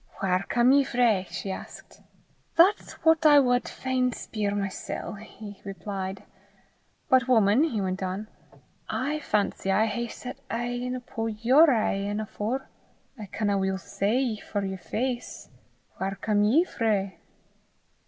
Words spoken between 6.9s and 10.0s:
"But, wuman," he went on, "I fancy I